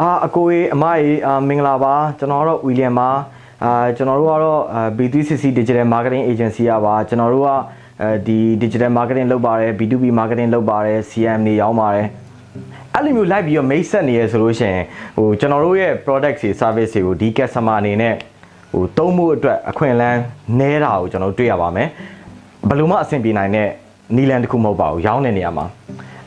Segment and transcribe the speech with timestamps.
[0.00, 3.08] အာအကိုကြီးအမကြီးအာမင်္ဂလာပါကျွန်တော်တော့ဝီလျံပါ
[3.64, 7.48] အာကျွန်တော်တို့ကတော့အာ B3CC Digital Marketing Agency ရပါကျွန်တော်တို့က
[8.02, 12.06] အဲဒီ Digital Marketing လုပ်ပါတယ် B2B Marketing လုပ်ပါတယ် CM တွေရောင်းပါတယ်
[12.94, 14.84] အဲ့လိုမျိုး live ပြီးတော့မိတ်ဆက်နေရဆိုလို့ရှိရင်
[15.16, 18.14] ဟိုကျွန်တော်တို့ရဲ့ product တွေ service တွေကိုဒီ customer အနေနဲ့
[18.72, 20.20] ဟိုသုံးမှုအတွက်အခွင့်အလမ်း
[20.58, 21.88] နည်းတာကိုကျွန်တော်တို့တွေ့ရပါမယ်
[22.68, 23.68] ဘယ်လိုမှအဆင်ပြေနိုင်တဲ့
[24.16, 25.66] နီလန်တစ်ခုမဟုတ်ပါဘူးရောင်းတဲ့နေရာမှာ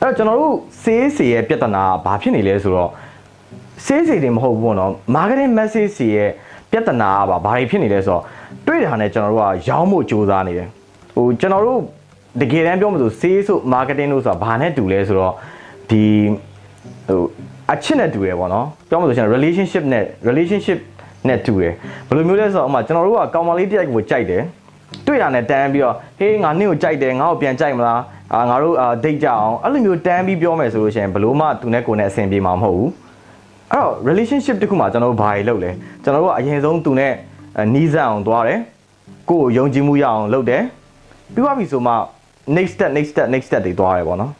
[0.01, 2.91] အဲ့တော့ကျွန်တော်တို့ sales ရဲ့ပြဿနာကဘာဖြစ်နေလဲဆိုတော့
[3.85, 6.29] sales တွေမဟုတ်ဘူးပေါ့နော် marketing message တွေရဲ့
[6.71, 8.23] ပြဿနာကဘာဘာတွေဖြစ်နေလဲဆိုတော့
[8.67, 10.67] တွေ့တာနဲ့ကျွန်တော်တို့ကရောင်းဖို့ကြိုးစားနေတယ်
[11.15, 11.79] ဟိုကျွန်တော်တို့
[12.41, 15.33] တကယ်တမ်းပြောမှဆို sales ဆို marketing လို့ဆိုတာဘာနဲ့တူလဲဆိုတော့
[15.89, 16.03] ဒီ
[17.07, 17.23] ဟို
[17.73, 20.79] အချစ်နဲ့တူတယ်ပေါ့နော်ပြောမှဆိုရှင် relationship နဲ့ relationship
[21.27, 21.73] နဲ့တူတယ်
[22.07, 24.43] ဘယ်လိုမျိုးလဲဆိုတော့ဥမာကျွန်တော်တို့ကကောင်မလေးတစ်ယောက်ကိုကြိုက်တယ်
[25.05, 28.01] တွေ့တာနဲ့တန်းပြီးတော့ဟေးငါနင့်ကိုကြိုက်တယ်ငါ့ကိုပြန်ကြိုက်မလား
[28.33, 32.89] အာငါတို့အာဒိတ်ကြအောင်အဲ့လိုမျိုးတန်းပြီးပြောမယ်ဆိုလို့ရှိရင်ဘလို့မှသူနဲ့ကိုယ်နဲ့အဆင်ပြေမှာမဟုတ်ဘူး
[33.73, 35.71] အဲ့တော့ relationship တခုမှာကျွန်တော်တို့ဘာတွေလုပ်လဲ
[36.03, 37.13] ကျွန်တော်တို့ကအရင်ဆုံးသူနဲ့
[37.73, 38.59] နီးစပ်အောင်သွားတယ်
[39.29, 40.63] ကိုယ့်ကိုယုံကြည်မှုရအောင်လုပ်တယ်
[41.33, 41.93] ပြီးသွားပြီဆိုမှ
[42.55, 44.31] next step next step next step တွေသွားတယ်ပေါ့နော်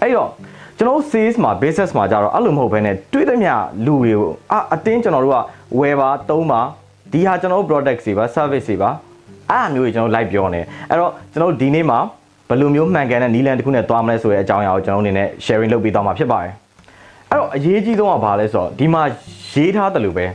[0.00, 0.30] အဲ့တော့
[0.78, 3.52] ကျွန်တော်တို့ sales မှာ business မှာကြတော့အဲ့လိုမဟုတ်ဘဲနဲ့တွေးသမျှ
[3.86, 5.38] လူတွေကိုအာအတင်းကျွန်တော်တို့က
[5.78, 6.60] ဝယ်ပါသုံးပါ
[7.12, 8.90] ဒီဟာကျွန်တော်တို့ product တွေပါ service တွေပါ
[9.50, 11.98] အဲ့အမျိုးကြီးကျွန်တော် live ပြောနေအဲ့တော့ကျွန်တော်တို့ဒီနေ့မှာ
[12.48, 16.52] ဘယ်လိုမျိုးမှန်ကန်တဲ့နီလန်တစ်ခုနဲ့သွားမလဲဆိုတဲ့အကြောင်းအရာကိုကျွန်တော်အနေနဲ့ sharing လုပ်ပေးသွားမှာဖြစ်ပါတယ်
[17.30, 19.02] အဲ့တော့အရေးကြီးဆုံးကဘာလဲဆိုတော့ဒီမှာ
[19.52, 20.26] ရေးထားတယ်လို့ပဲ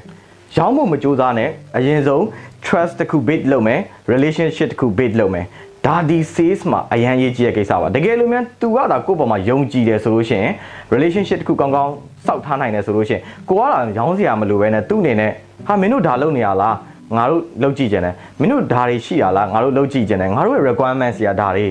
[0.57, 2.23] ရောင်းဖို့မကြိုးစားနဲ့အရင်ဆုံး
[2.65, 3.79] trust တစ်ခု build လုပ်မယ်
[4.11, 5.45] relationship တစ်ခု build လုပ်မယ်
[5.85, 10.51] ဒါဒီ sales မှာအရန်ရေးကြီးတဲ့ကိစ္စပါတကယ်လို့များ तू ကဒါကိုယ့်ပေါ်မှာယုံကြည်တယ်ဆိုလို့ရှိရင်
[10.93, 11.91] relationship တစ်ခုကောင်းကောင်း
[12.25, 15.31] စောက်ထားနိုင်တယ်ဆိုလို့ရှိရင်ကိုကလာရောင်းစရာမလိုပဲနဲ့သူ့အနေနဲ့
[15.67, 16.75] ဟာမင်းတို့ဒါလုပ်နေရလား
[17.15, 21.65] ငါတို့လုပ်ကြည့်ကြတယ်မင်းတို့ဒါတွေရှိရလားငါတို့လုပ်ကြည့်ကြတယ်ငါတို့ရဲ့ requirements တွေကဒါတွေ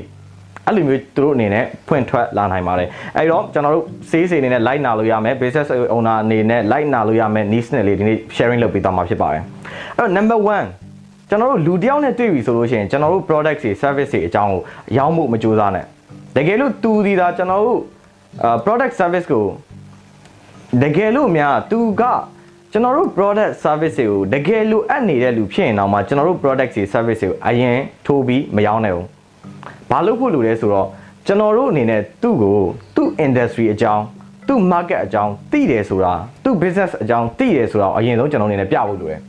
[0.67, 9.43] အဲ့လိုမျိုးသူတို့အနေနဲ့ဖွင့်ထွက်လာနိုင်ပါတယ်အဲ့တော့ကျွန်တော်တို့ sales အနေနဲ့ like နာလို့ရမယ် business owner အနေနဲ့ like နာလို့ရမယ် niche နဲ့လေးဒီနေ့ sharing လုပ်ပေးသွားမှာဖြစ်ပါတယ်
[9.97, 10.39] အဲ့တော့ number
[10.85, 14.61] 1ကျွန်တော်တို့လူတယောက်နဲ့တွေ့ပြီဆိုလို့ရှိရင်ကျွန်တော်တို့ product တွေ service တွေအကြောင်းကို
[14.99, 15.85] ရောင်းဖို့မကြိုးစားနဲ့
[16.37, 17.81] တကယ်လို့သူဒီသာကျွန်တော်တို့
[18.65, 19.45] product service ကို
[20.83, 22.03] တကယ်လို့များသူက
[22.73, 29.07] ကျွန်တော်တို့ product service တွေကိုတကယ်လို့အပ်နေတဲ့လူဖြစ်ရင်တော့မှကျွန်တော်တို့ product တွေ service တွေကိုအရင်ထိုးပြီးမရောင်းနိုင်ဘူး
[29.93, 30.87] ဘာလို့ဖို့လို့လဲဆိုတော့
[31.27, 32.57] ကျွန်တော်တို့အနေနဲ့သူ့ကို
[32.97, 34.05] သူ့ industry အကြောင်း
[34.49, 36.13] သူ့ market အကြောင်းသိတယ်ဆိုတာ
[36.45, 39.21] သူ့ business အကြောင်းသိတယ်ဆိုတာအရင်ဆုံးကျွန်တော်အနေနဲ့ပြဖို့လိုတယ်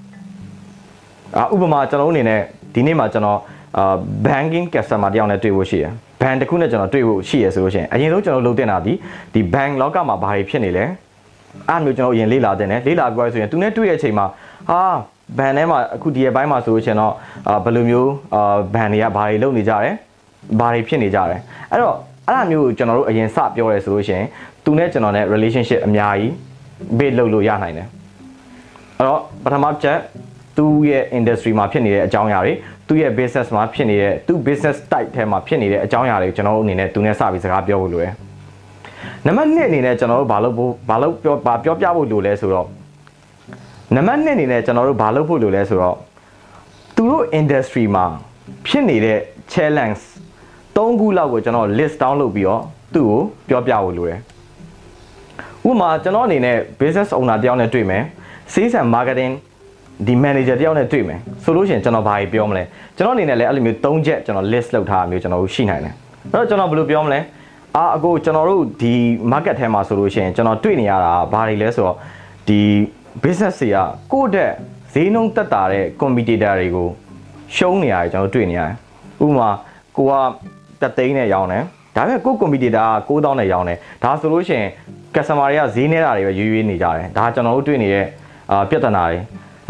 [1.38, 2.40] အာဥပမာကျွန်တော်အနေနဲ့
[2.74, 3.40] ဒီနေ့မှာကျွန်တော်
[3.78, 5.92] အာ banking customer တယောက်နဲ့တွေ့ဖို့ရှိတယ်
[6.22, 8.94] ဘန်တစ်ခုနဲ့ကျွန်တော်တွေ့ဖို့ရှိရဆိုလို့ရှိရင်အရင်ဆုံးကျွန်တော်လုပ်တင်တာဒီ
[9.34, 10.86] ဒီ bank လောကမှာဘာတွေဖြစ်နေလဲ
[11.70, 14.26] အဲ့မျိုးကျွန်တော်အရင်လေ့လာတင်တယ်လေ့လာပြောဆိုရင်သူနဲ့တွေ့တဲ့အချိန်မှာ
[14.70, 14.82] ဟာ
[15.38, 17.14] ဘန်ထဲမှာအခုဒီရဲ့ဘိုင်းမှာဆိုလို့ရှိရင်တော့
[17.48, 19.96] အာဘယ်လိုမျိုးအာဘန်တွေကဘာတွေလုပ်နေကြတယ်
[20.60, 21.40] ဘာတွေဖြစ်နေကြတယ်
[21.72, 21.96] အဲ့တော့
[22.28, 24.28] အဲ့လိုမျိုးကိုကျွန်တော်တို့အရင်စပြောရဲဆိုလို့ရှိရင်
[24.64, 26.32] သူနဲ့ကျွန်တော်နဲ့ relationship အများကြီး
[26.98, 27.88] build လုပ်လို့ရနိုင်တယ်
[28.98, 29.98] အဲ့တော့ပထမချက်
[30.58, 32.54] သူ့ရဲ့ industry မှာဖြစ်နေတဲ့အကြောင်းအရာတွေ
[32.88, 38.14] သူ့ရဲ့ business မှာဖြစ်နေတဲ့သူ့ business type ထဲမှာဖြစ်နေတဲ့အကြောင်းအရာတွေကိုကျွန်တော်တို့အနေနဲ့သူနဲ့စပြီးစကားပြောဖို့လိုတယ်
[39.26, 42.68] နံပါတ်1အနေနဲ့ကျွန်တော်တို့ဘာလုပ်ဖို့ဘာလုပ်ပြောဘာပြောပြဖို့လိုလဲဆိုတော့
[43.96, 45.98] နံပါတ်2အနေနဲ့ကျွန်တော်တို့ဘာလုပ်ဖို့လိုလဲဆိုတော့
[46.96, 48.06] သူတို့ industry မှာ
[48.68, 49.20] ဖြစ်နေတဲ့
[49.54, 50.02] challenge
[50.76, 52.62] ၃ခုလောက်ကိုကျွန်တော် list down လုပ်ပြီးတော့
[52.94, 54.20] သူ့ကိုပြောပြဖို့လိုတယ်
[55.68, 58.04] ဥပမာကျွန်တော်အနေနဲ့ business owner တယောက်နဲ့တွေ့မယ်
[58.54, 59.34] sales and marketing
[60.08, 62.64] ဒီ manager တယောက်နဲ့တွေ့မယ်ဆိုလို့ရှိရင်ကျွန်တော်ဘာကြီးပြောမလဲ
[62.98, 65.94] ကျွန်တော်အနေနဲ့လည်းအဲ့လိုမျိုး၃ချက်ကျွန်တော် list လုပ်ထားတာမျိုးကျွန်တော်ရှိနိုင်တယ်
[66.32, 67.20] အဲ့တော့ကျွန်တော်ဘယ်လိုပြောမလဲ
[67.78, 68.94] အာအကိုကျွန်တော်တို့ဒီ
[69.32, 71.98] market ထဲမှာဆိုလို့ရှိရင်ကျွန်တော်တွေ့နေရတာဘာတွေလဲဆိုတော့
[72.48, 72.62] ဒီ
[73.24, 73.78] business တွေက
[74.14, 74.52] ကိုယ့်တဲ့
[74.94, 76.88] ဈေးနှုန်းတက်တာတဲ့ competitor တွေကို
[77.56, 78.72] ရှုံးနေရတယ်ကျွန်တော်တွေ့နေရတယ်
[79.26, 79.50] ဥပမာ
[79.98, 80.14] ကိုက
[80.84, 81.64] တက်သိန်းနဲ့ရောင်းတယ်
[81.96, 84.70] ဒါပေမဲ့ကိုယ့် competitor က9000နဲ့ရောင်းတယ်ဒါဆိုလို့ရှိရင်
[85.16, 88.06] customer တွေကဈေးနေတာတွေပဲရွေးရွေးနေကြတယ်ဒါကျွန်တော်တို့တွေ့နေတဲ့
[88.52, 89.18] အာပြဿနာတွေ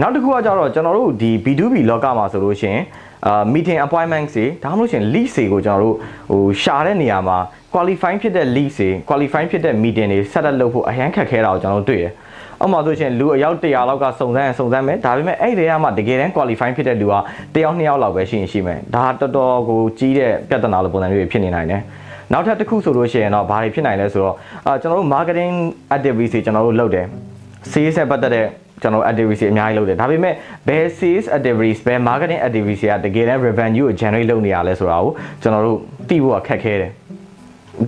[0.02, 2.84] နောက်တစ်ခုကကြတော့ကျွန်တော်တို့ဒီ B2B လောကမှာဆိုလို့ရှိရင်
[3.28, 5.96] အာ meeting appointment တွေဒါမှမဟုတ်ရှင် lead တွေကိုကျွန်တော်တို့
[6.31, 7.37] ဟိုရှာတဲ့နေရာမှာ
[7.73, 12.11] qualify ဖြစ်တဲ့ lead တွေ qualify ဖြစ်တဲ့ meeting တွေ set up လုပ်ဖို့အဟမ်းခက်ခဲတာကိုကျွန်တော်တို့တွေ့တယ်။
[12.63, 17.13] အောက်မှာဆိုရှင်လူအယောက်100လောက်ကစုံစမ်းစုံစမ်းမယ်ဒါပေမဲ့အဲ့ဒီထဲမှာတကယ်တမ်း qualify ဖြစ်တဲ့လူက
[17.55, 21.81] တယောက်နှစ်ယောက်လောက်ပဲရှိရင်ရှိမယ်။ဒါတော်တော်ကိုကြီးတဲ့ပြဿနာလိုပုံစံမျိုးတွေဖြစ်နေနိုင်တယ်။
[22.31, 24.35] နောက်ထပ်တစ်ခုဆိုလို့ရှိရင်တော့ဘာတွေဖြစ်နိုင်လဲဆိုတော့
[24.67, 25.53] အာကျွန်တော်တို့ marketing
[25.95, 27.05] activities တွေကျွန်တော်တို့လုပ်တယ်။
[27.71, 28.45] sales နဲ့ပတ်သက်တဲ့
[28.81, 30.33] ကျွန်တော် activities အများကြီးလုပ်တယ်ဒါပေမဲ့
[30.67, 35.11] ဘယ် sales activities ဘယ် marketing activities ကတကယ်တမ်း revenue ကို generate လုပ်နေရလဲဆိုတာကို
[35.41, 35.77] ကျွန်တော်တို့
[36.09, 36.91] သိဖို့ခက်ခဲတယ်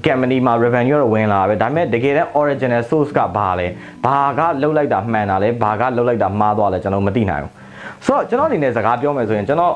[0.06, 3.68] company မှာ revenue တော့ဝင်လာပဲဒါပေမဲ့တကယ်တမ်း original source ကဘာလဲ
[4.06, 7.52] ဘာကလှုပ်လိုက်တာမှန်တာလဲဘာကလှုပ်လိုက်တာမှားသွားလဲကျွန်တော်မသိနိုင်ဘူး
[8.06, 9.74] ဆိုတော့ကျွန်တော်အနေနဲ့စကားပြောမယ်ဆိုရင်ကျွန်တော်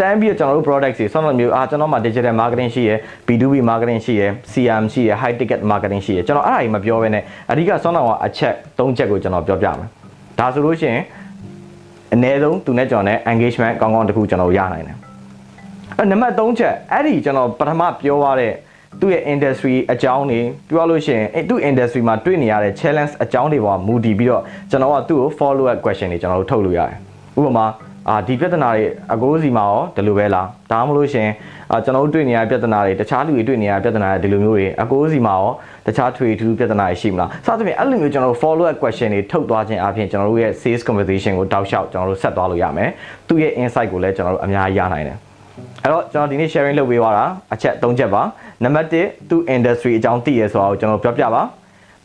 [0.00, 9.88] တန်းပြီးတော့ကျွန်တော်တို့ product တွေဆောင်းတော့မျိုးအာကျွန်တော်မှာ digital marketing ရှိရယ် B2B marketing ရှိရယ် CRM ရှိရယ် high ticket marketing ရှိရယ်ကျွန်တော်အဲ့ဒါကြီးမပြောဘဲနဲ့အဓိကဆောင်းတော့အချက်၃ချက်ကိုကျွန်တော်ပြောပြမယ်
[10.38, 11.02] ဒါဆိုလို့ရှိရင်
[12.14, 14.96] အနည်းဆုံးသူနဲ့ကျွန်တော်နဲ့ engagement ကောင်းကောင်းတစ်ခုကျွန်တော်ရနိုင်တယ်
[15.98, 18.52] အဲ့နံပါတ်3ချက်အဲ့ဒီကျွန်တော်ပထမပြောရတဲ့
[19.00, 26.96] သူ့ရဲ့ industry အကြောင်းတွေပြောလို့ရှိရင်အဲ့သူ့ industry မှာတွေ့နေရတဲ့ challenge အကြောင်းတွေပေါ်မူတည်ပြီးတော့ကျွန်တော်ကသူ့ကို follow up question တွေကျွန်တော်တို့ထုတ်လို့ရတယ်
[27.38, 27.66] ဥပမာ
[28.08, 31.28] အာဒီပြဿနာတွေအကိုးစီမှာရောဒီလိုပဲလားဒါမှမဟုတ်ရှင်
[31.72, 35.50] အာကျွန်တော်တို့တွေ့နေရတဲ့ပြဿနာတွေတခြားလူတွေတွေ့နေရတဲ့ပြဿနာတွေဒီလိုမျိုးတွေအကိုးစီမှာရော
[35.86, 42.90] တခြားထွေထူးပြဿနာတွေရှိမလားစသဖြင့်အဲ့လိုမျိုးကျွန်တော်တို့ follow up question တွေထုတ်သွားခြင်းအပြင်ကျွန်တော်တို့ရဲ့ sales conversation ကိုတောက်လျှောက်ကျွန်တော်တို့ဆက်သွားလို့ရမယ်
[43.28, 45.18] သူ့ရဲ့ insight ကိုလည်းကျွန်တော်တို့အများကြီးရနိုင်တယ်
[45.82, 47.24] အဲ့တော့ကျွန်တော်ဒီနေ့ sharing လုပ်ပေးသွားတာ
[47.54, 48.22] အချက်၃ချက်ပါ
[48.64, 51.42] နံပါတ်1သူ industry အကြောင်းသိရဆိုတာကိုကျွန်တော်ပြောပြပါ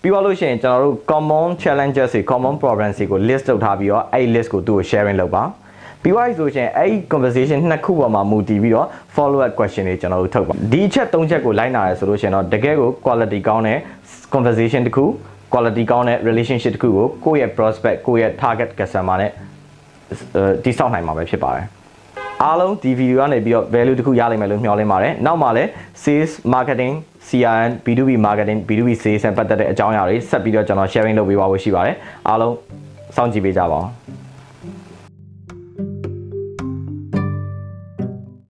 [0.01, 5.43] ပြီးသွားလို့ရှိရင်ကျွန်တော်တို့ common challenges တွေ common problems တွေကို list လုပ်ထားပြီးတော့အဲ့ list ကိုသူ့ကို sharing လုပ်ပါ
[6.03, 13.79] ပြီးသွားပြီဆိုရင်အဲ့ conversation နှစ်ခုပေါ်မှာမူတည်ပြီးတော့ follow up question တွေကျွန်တော်တို့ထုတ်ပါဒီအချက်၃ချက်ကိုလိုက်နာရဆိုလို့ရှိရင်တော့တကယ်ကို quality ကောင်းတဲ့
[14.33, 15.05] conversation တစ်ခု
[15.53, 19.31] quality ကောင်းတဲ့ relationship တစ်ခုကိုကိုယ့်ရဲ့ prospect ကိုယ့်ရဲ့ target customer နဲ့
[20.63, 21.65] တိစောက်နိုင်မှာပဲဖြစ်ပါတယ်
[22.43, 25.69] အားလုံးဒီ video ကနေပြီးတော့ value တစ်ခုရနိုင်မယ်လို့မျှော်လင့်ပါတယ်နောက်မှာလည်း
[26.03, 26.93] sales marketing
[27.27, 31.95] CRM B2B marketing B2B sales နဲ့ပတ်သက်တဲ့အကြောင်းအရာတွေဆက်ပြီးတော့ကျွန်တော် sharing လုပ်ပေးပါဖို့ရှိပါတယ်
[32.27, 32.55] အားလုံး
[33.15, 33.85] စောင့်ကြည့်ပေးကြပါဦး